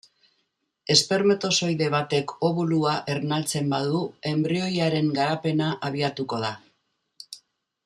Espermatozoide 0.93 1.89
batek 1.95 2.33
obulua 2.49 2.95
ernaltzen 3.17 3.69
badu 3.75 4.01
enbrioiaren 4.33 5.13
garapena 5.21 5.69
abiatuko 5.91 6.43
da. 6.49 6.53